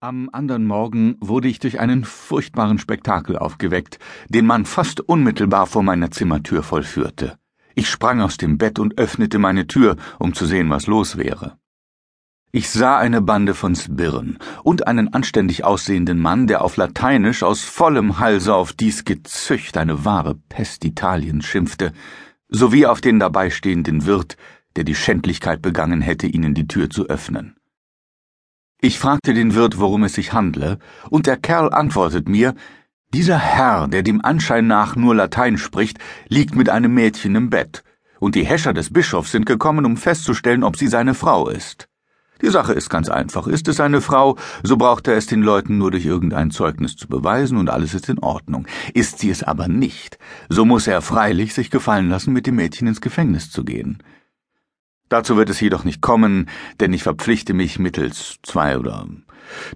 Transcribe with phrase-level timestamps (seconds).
[0.00, 5.82] Am andern Morgen wurde ich durch einen furchtbaren Spektakel aufgeweckt, den man fast unmittelbar vor
[5.82, 7.38] meiner Zimmertür vollführte.
[7.74, 11.56] Ich sprang aus dem Bett und öffnete meine Tür, um zu sehen, was los wäre.
[12.52, 17.64] Ich sah eine Bande von Sbirren und einen anständig aussehenden Mann, der auf Lateinisch aus
[17.64, 21.94] vollem Halse auf dies Gezücht eine wahre Pest Italiens schimpfte,
[22.50, 24.36] sowie auf den dabeistehenden Wirt,
[24.76, 27.56] der die Schändlichkeit begangen hätte, ihnen die Tür zu öffnen.
[28.82, 30.78] Ich fragte den Wirt, worum es sich handle,
[31.08, 32.54] und der Kerl antwortet mir,
[33.14, 37.82] dieser Herr, der dem Anschein nach nur Latein spricht, liegt mit einem Mädchen im Bett,
[38.20, 41.88] und die Häscher des Bischofs sind gekommen, um festzustellen, ob sie seine Frau ist.
[42.42, 43.46] Die Sache ist ganz einfach.
[43.46, 47.08] Ist es eine Frau, so braucht er es den Leuten nur durch irgendein Zeugnis zu
[47.08, 48.66] beweisen und alles ist in Ordnung.
[48.92, 50.18] Ist sie es aber nicht,
[50.50, 54.02] so muss er freilich sich gefallen lassen, mit dem Mädchen ins Gefängnis zu gehen.
[55.08, 56.48] Dazu wird es jedoch nicht kommen,
[56.80, 59.06] denn ich verpflichte mich mittels zwei oder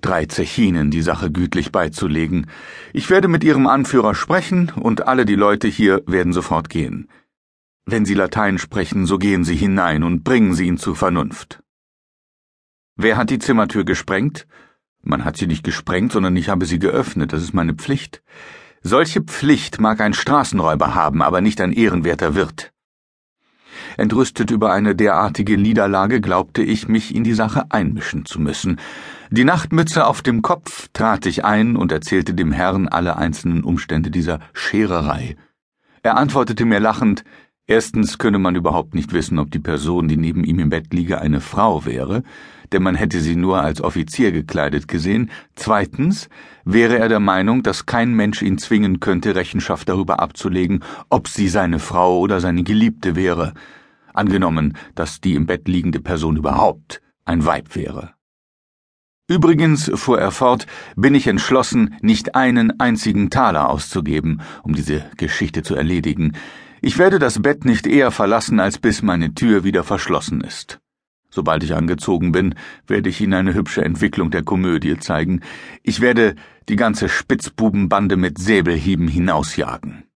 [0.00, 2.46] drei Zechinen die Sache gütlich beizulegen.
[2.92, 7.08] Ich werde mit ihrem Anführer sprechen und alle die Leute hier werden sofort gehen.
[7.86, 11.62] Wenn sie Latein sprechen, so gehen sie hinein und bringen sie ihn zur Vernunft.
[12.96, 14.46] Wer hat die Zimmertür gesprengt?
[15.02, 18.22] Man hat sie nicht gesprengt, sondern ich habe sie geöffnet, das ist meine Pflicht.
[18.82, 22.72] Solche Pflicht mag ein Straßenräuber haben, aber nicht ein ehrenwerter Wirt.
[23.96, 28.78] Entrüstet über eine derartige Niederlage glaubte ich, mich in die Sache einmischen zu müssen.
[29.30, 34.10] Die Nachtmütze auf dem Kopf trat ich ein und erzählte dem Herrn alle einzelnen Umstände
[34.10, 35.36] dieser Schererei.
[36.02, 37.24] Er antwortete mir lachend,
[37.70, 41.20] Erstens könne man überhaupt nicht wissen, ob die Person, die neben ihm im Bett liege,
[41.20, 42.24] eine Frau wäre,
[42.72, 45.30] denn man hätte sie nur als Offizier gekleidet gesehen.
[45.54, 46.28] Zweitens
[46.64, 51.46] wäre er der Meinung, dass kein Mensch ihn zwingen könnte, Rechenschaft darüber abzulegen, ob sie
[51.46, 53.54] seine Frau oder seine Geliebte wäre
[54.14, 58.14] angenommen, dass die im Bett liegende Person überhaupt ein Weib wäre.
[59.28, 60.66] Übrigens, fuhr er fort,
[60.96, 66.32] bin ich entschlossen, nicht einen einzigen Taler auszugeben, um diese Geschichte zu erledigen.
[66.80, 70.80] Ich werde das Bett nicht eher verlassen, als bis meine Tür wieder verschlossen ist.
[71.30, 72.56] Sobald ich angezogen bin,
[72.88, 75.42] werde ich Ihnen eine hübsche Entwicklung der Komödie zeigen.
[75.84, 76.34] Ich werde
[76.68, 80.09] die ganze Spitzbubenbande mit Säbelhieben hinausjagen.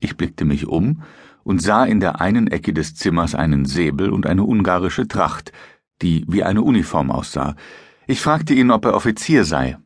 [0.00, 1.02] Ich blickte mich um
[1.44, 5.52] und sah in der einen Ecke des Zimmers einen Säbel und eine ungarische Tracht,
[6.02, 7.54] die wie eine Uniform aussah.
[8.06, 9.78] Ich fragte ihn, ob er Offizier sei.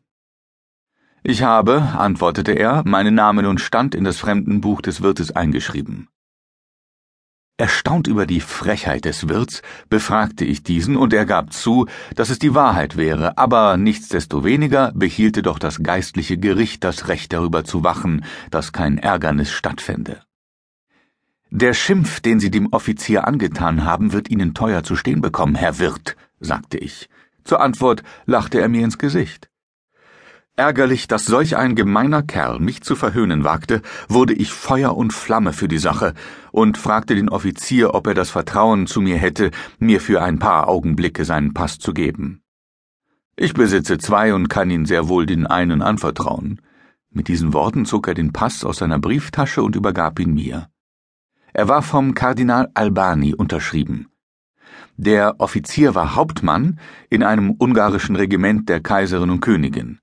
[1.22, 6.08] Ich habe, antwortete er, meinen Namen und Stand in das Fremdenbuch des Wirtes eingeschrieben.
[7.56, 12.40] Erstaunt über die Frechheit des Wirts befragte ich diesen, und er gab zu, dass es
[12.40, 18.24] die Wahrheit wäre, aber nichtsdestoweniger behielte doch das geistliche Gericht das Recht darüber zu wachen,
[18.50, 20.20] dass kein Ärgernis stattfände.
[21.50, 25.78] Der Schimpf, den Sie dem Offizier angetan haben, wird Ihnen teuer zu stehen bekommen, Herr
[25.78, 27.08] Wirt, sagte ich.
[27.44, 29.48] Zur Antwort lachte er mir ins Gesicht.
[30.56, 35.52] Ärgerlich, dass solch ein gemeiner Kerl mich zu verhöhnen wagte, wurde ich Feuer und Flamme
[35.52, 36.14] für die Sache
[36.52, 39.50] und fragte den Offizier, ob er das Vertrauen zu mir hätte,
[39.80, 42.40] mir für ein paar Augenblicke seinen Pass zu geben.
[43.34, 46.60] Ich besitze zwei und kann Ihnen sehr wohl den einen anvertrauen.
[47.10, 50.68] Mit diesen Worten zog er den Pass aus seiner Brieftasche und übergab ihn mir.
[51.52, 54.06] Er war vom Kardinal Albani unterschrieben.
[54.96, 56.78] Der Offizier war Hauptmann
[57.10, 59.98] in einem ungarischen Regiment der Kaiserin und Königin.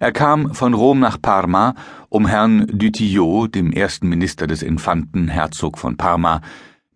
[0.00, 1.74] Er kam von Rom nach Parma,
[2.08, 6.40] um Herrn Dutillot, dem ersten Minister des Infanten Herzog von Parma,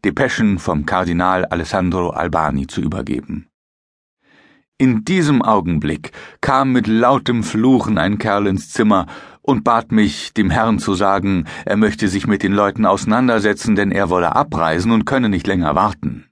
[0.07, 3.51] Depeschen vom Kardinal Alessandro Albani zu übergeben.
[4.79, 9.05] In diesem Augenblick kam mit lautem Fluchen ein Kerl ins Zimmer
[9.43, 13.93] und bat mich, dem Herrn zu sagen, er möchte sich mit den Leuten auseinandersetzen, denn
[13.93, 16.25] er wolle abreisen und könne nicht länger warten.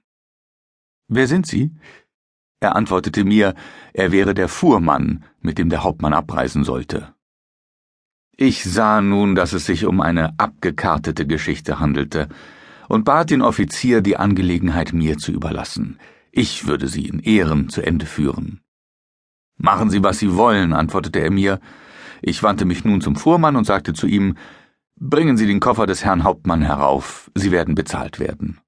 [1.07, 1.71] Wer sind Sie?
[2.63, 3.55] Er antwortete mir,
[3.91, 7.13] er wäre der Fuhrmann, mit dem der Hauptmann abreisen sollte.
[8.37, 12.29] Ich sah nun, dass es sich um eine abgekartete Geschichte handelte,
[12.87, 15.99] und bat den Offizier, die Angelegenheit mir zu überlassen.
[16.31, 18.61] Ich würde sie in Ehren zu Ende führen.
[19.57, 21.59] Machen Sie, was Sie wollen, antwortete er mir,
[22.21, 24.37] ich wandte mich nun zum Fuhrmann und sagte zu ihm
[24.95, 28.61] Bringen Sie den Koffer des Herrn Hauptmann herauf, Sie werden bezahlt werden.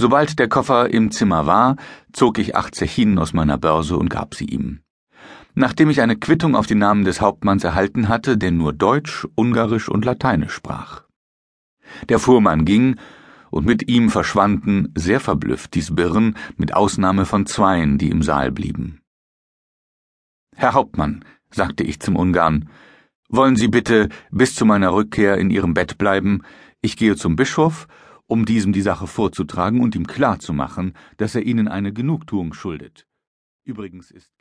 [0.00, 1.74] Sobald der Koffer im Zimmer war,
[2.12, 4.78] zog ich acht Zechinen aus meiner Börse und gab sie ihm.
[5.56, 9.88] Nachdem ich eine Quittung auf den Namen des Hauptmanns erhalten hatte, der nur Deutsch, Ungarisch
[9.88, 11.02] und Lateinisch sprach.
[12.08, 12.94] Der Fuhrmann ging,
[13.50, 18.52] und mit ihm verschwanden, sehr verblüfft, die Sbirren, mit Ausnahme von zweien, die im Saal
[18.52, 19.00] blieben.
[20.54, 22.68] Herr Hauptmann, sagte ich zum Ungarn.
[23.30, 26.42] Wollen Sie bitte bis zu meiner Rückkehr in Ihrem Bett bleiben?
[26.82, 27.88] Ich gehe zum Bischof,
[28.28, 33.06] um diesem die Sache vorzutragen und ihm klarzumachen, dass er Ihnen eine Genugtuung schuldet.
[33.64, 34.38] Übrigens ist